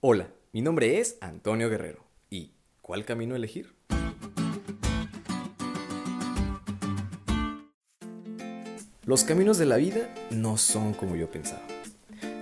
Hola, 0.00 0.28
mi 0.52 0.60
nombre 0.60 1.00
es 1.00 1.16
Antonio 1.22 1.70
Guerrero. 1.70 2.04
¿Y 2.28 2.52
cuál 2.82 3.06
camino 3.06 3.34
elegir? 3.34 3.74
Los 9.06 9.24
caminos 9.24 9.56
de 9.56 9.64
la 9.64 9.78
vida 9.78 10.14
no 10.30 10.58
son 10.58 10.92
como 10.92 11.16
yo 11.16 11.30
pensaba. 11.30 11.62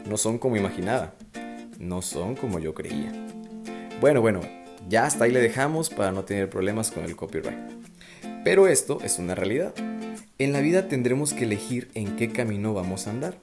No 0.04 0.17
son 0.17 0.38
como 0.38 0.56
imaginaba. 0.56 1.14
No 1.79 2.03
son 2.03 2.35
como 2.35 2.59
yo 2.59 2.75
creía. 2.75 3.13
Bueno, 4.01 4.21
bueno, 4.21 4.41
ya 4.89 5.07
hasta 5.07 5.23
ahí 5.23 5.31
le 5.31 5.41
dejamos 5.41 5.91
para 5.91 6.11
no 6.11 6.25
tener 6.25 6.51
problemas 6.51 6.91
con 6.91 7.05
el 7.05 7.15
copyright. 7.15 7.71
Pero 8.43 8.67
esto 8.67 8.99
es 9.05 9.21
una 9.21 9.37
realidad. 9.37 9.73
En 10.39 10.53
la 10.53 10.61
vida 10.61 10.89
tendremos 10.89 11.33
que 11.33 11.45
elegir 11.45 11.89
en 11.95 12.17
qué 12.17 12.33
camino 12.33 12.75
vamos 12.75 13.07
a 13.07 13.11
andar. 13.11 13.39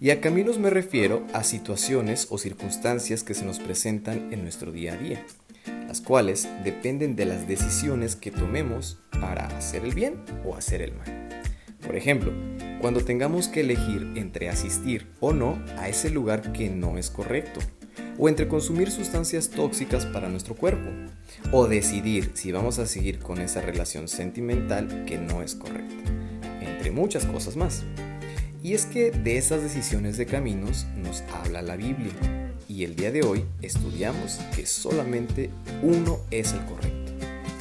Y 0.00 0.10
a 0.10 0.20
caminos 0.20 0.58
me 0.58 0.70
refiero 0.70 1.24
a 1.32 1.44
situaciones 1.44 2.26
o 2.30 2.38
circunstancias 2.38 3.22
que 3.22 3.34
se 3.34 3.44
nos 3.44 3.60
presentan 3.60 4.32
en 4.32 4.42
nuestro 4.42 4.72
día 4.72 4.94
a 4.94 4.96
día, 4.96 5.24
las 5.86 6.00
cuales 6.00 6.48
dependen 6.64 7.16
de 7.16 7.26
las 7.26 7.46
decisiones 7.46 8.16
que 8.16 8.30
tomemos 8.30 8.98
para 9.20 9.46
hacer 9.56 9.84
el 9.84 9.94
bien 9.94 10.16
o 10.44 10.56
hacer 10.56 10.82
el 10.82 10.94
mal. 10.94 11.42
Por 11.86 11.96
ejemplo, 11.96 12.32
cuando 12.80 13.04
tengamos 13.04 13.48
que 13.48 13.60
elegir 13.60 14.12
entre 14.16 14.48
asistir 14.48 15.06
o 15.20 15.32
no 15.32 15.62
a 15.78 15.88
ese 15.88 16.10
lugar 16.10 16.52
que 16.52 16.68
no 16.68 16.98
es 16.98 17.10
correcto, 17.10 17.60
o 18.18 18.28
entre 18.28 18.48
consumir 18.48 18.90
sustancias 18.90 19.50
tóxicas 19.50 20.06
para 20.06 20.28
nuestro 20.28 20.54
cuerpo, 20.54 20.90
o 21.52 21.66
decidir 21.66 22.32
si 22.34 22.52
vamos 22.52 22.78
a 22.78 22.86
seguir 22.86 23.18
con 23.18 23.40
esa 23.40 23.60
relación 23.60 24.08
sentimental 24.08 25.04
que 25.06 25.18
no 25.18 25.42
es 25.42 25.54
correcta, 25.54 26.10
entre 26.60 26.90
muchas 26.90 27.26
cosas 27.26 27.56
más. 27.56 27.84
Y 28.64 28.72
es 28.72 28.86
que 28.86 29.10
de 29.10 29.36
esas 29.36 29.62
decisiones 29.62 30.16
de 30.16 30.24
caminos 30.24 30.86
nos 30.96 31.20
habla 31.34 31.60
la 31.60 31.76
Biblia. 31.76 32.14
Y 32.66 32.84
el 32.84 32.96
día 32.96 33.12
de 33.12 33.22
hoy 33.22 33.44
estudiamos 33.60 34.38
que 34.56 34.64
solamente 34.64 35.50
uno 35.82 36.18
es 36.30 36.54
el 36.54 36.64
correcto, 36.64 37.12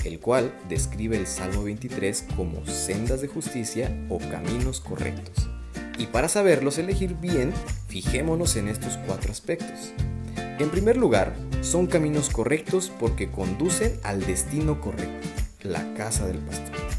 el 0.06 0.22
cual 0.22 0.58
describe 0.70 1.18
el 1.18 1.28
Salmo 1.28 1.64
23 1.64 2.28
como 2.38 2.66
sendas 2.66 3.20
de 3.20 3.28
justicia 3.28 3.94
o 4.08 4.18
caminos 4.18 4.80
correctos. 4.80 5.50
Y 5.98 6.06
para 6.06 6.30
saberlos 6.30 6.78
elegir 6.78 7.16
bien, 7.16 7.52
fijémonos 7.90 8.56
en 8.56 8.70
estos 8.70 8.96
cuatro 9.06 9.30
aspectos. 9.34 9.92
En 10.38 10.70
primer 10.70 10.96
lugar, 10.96 11.36
son 11.60 11.88
caminos 11.88 12.30
correctos 12.30 12.90
porque 12.98 13.30
conducen 13.30 14.00
al 14.04 14.26
destino 14.26 14.80
correcto, 14.80 15.28
la 15.64 15.94
casa 15.96 16.26
del 16.28 16.38
pastor. 16.38 16.93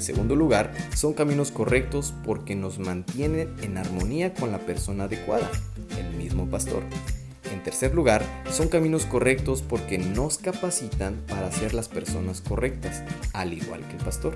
En 0.00 0.06
segundo 0.06 0.34
lugar, 0.34 0.72
son 0.96 1.12
caminos 1.12 1.50
correctos 1.50 2.14
porque 2.24 2.56
nos 2.56 2.78
mantienen 2.78 3.54
en 3.60 3.76
armonía 3.76 4.32
con 4.32 4.50
la 4.50 4.60
persona 4.60 5.04
adecuada, 5.04 5.46
el 5.98 6.16
mismo 6.16 6.48
pastor. 6.48 6.82
En 7.52 7.62
tercer 7.62 7.94
lugar, 7.94 8.24
son 8.50 8.68
caminos 8.68 9.04
correctos 9.04 9.60
porque 9.60 9.98
nos 9.98 10.38
capacitan 10.38 11.16
para 11.28 11.52
ser 11.52 11.74
las 11.74 11.88
personas 11.88 12.40
correctas, 12.40 13.02
al 13.34 13.52
igual 13.52 13.86
que 13.88 13.98
el 13.98 14.02
pastor. 14.02 14.32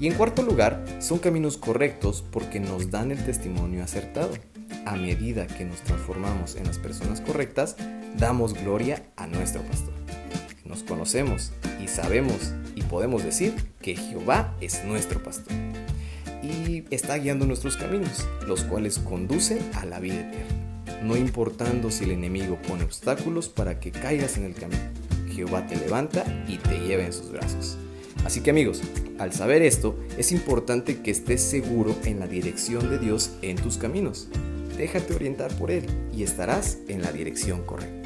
Y 0.00 0.06
en 0.06 0.14
cuarto 0.14 0.42
lugar, 0.42 0.82
son 1.00 1.18
caminos 1.18 1.58
correctos 1.58 2.24
porque 2.30 2.58
nos 2.58 2.90
dan 2.90 3.10
el 3.10 3.22
testimonio 3.22 3.84
acertado. 3.84 4.32
A 4.86 4.96
medida 4.96 5.46
que 5.46 5.66
nos 5.66 5.82
transformamos 5.82 6.56
en 6.56 6.64
las 6.64 6.78
personas 6.78 7.20
correctas, 7.20 7.76
damos 8.16 8.54
gloria 8.54 9.02
a 9.16 9.26
nuestro 9.26 9.60
pastor. 9.60 9.92
Nos 10.64 10.82
conocemos 10.84 11.52
y 11.84 11.88
sabemos 11.88 12.54
podemos 12.88 13.24
decir 13.24 13.54
que 13.80 13.96
Jehová 13.96 14.54
es 14.60 14.84
nuestro 14.84 15.22
pastor 15.22 15.52
y 16.42 16.84
está 16.90 17.16
guiando 17.16 17.46
nuestros 17.46 17.76
caminos, 17.76 18.26
los 18.46 18.62
cuales 18.62 18.98
conducen 18.98 19.58
a 19.74 19.84
la 19.84 20.00
vida 20.00 20.20
eterna, 20.20 21.02
no 21.02 21.16
importando 21.16 21.90
si 21.90 22.04
el 22.04 22.12
enemigo 22.12 22.58
pone 22.66 22.84
obstáculos 22.84 23.48
para 23.48 23.80
que 23.80 23.90
caigas 23.90 24.36
en 24.36 24.44
el 24.44 24.54
camino. 24.54 24.82
Jehová 25.34 25.66
te 25.66 25.76
levanta 25.76 26.24
y 26.48 26.56
te 26.56 26.78
lleva 26.80 27.04
en 27.04 27.12
sus 27.12 27.30
brazos. 27.30 27.76
Así 28.24 28.40
que 28.40 28.50
amigos, 28.50 28.82
al 29.18 29.32
saber 29.32 29.62
esto, 29.62 29.98
es 30.18 30.32
importante 30.32 31.00
que 31.02 31.10
estés 31.10 31.42
seguro 31.42 31.94
en 32.04 32.20
la 32.20 32.26
dirección 32.26 32.90
de 32.90 32.98
Dios 32.98 33.32
en 33.42 33.56
tus 33.56 33.76
caminos. 33.76 34.28
Déjate 34.76 35.14
orientar 35.14 35.54
por 35.56 35.70
Él 35.70 35.86
y 36.14 36.22
estarás 36.22 36.78
en 36.88 37.02
la 37.02 37.12
dirección 37.12 37.64
correcta. 37.64 38.05